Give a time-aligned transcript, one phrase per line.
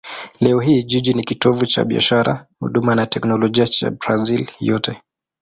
[0.39, 5.01] Leo hii jiji ni kitovu cha biashara, huduma na teknolojia cha Brazil yote.